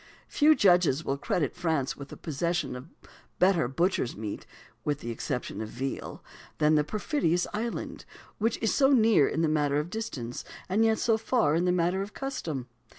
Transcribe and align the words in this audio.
Few 0.27 0.55
judges 0.55 1.05
will 1.05 1.19
credit 1.19 1.53
France 1.55 1.95
with 1.95 2.07
the 2.07 2.17
possession 2.17 2.75
of 2.75 2.89
better 3.37 3.67
butcher's 3.67 4.17
meat 4.17 4.47
with 4.83 5.01
the 5.01 5.11
exception 5.11 5.61
of 5.61 5.69
veal 5.69 6.23
than 6.57 6.73
the 6.73 6.83
perfidious 6.83 7.45
island, 7.53 8.05
which 8.39 8.57
is 8.63 8.73
so 8.73 8.89
near 8.93 9.27
in 9.27 9.43
the 9.43 9.47
matter 9.47 9.77
of 9.77 9.91
distance, 9.91 10.43
and 10.67 10.83
yet 10.83 10.97
so 10.97 11.19
far 11.19 11.53
in 11.53 11.65
the 11.65 11.71
matter 11.71 12.01
of 12.01 12.15
custom. 12.15 12.65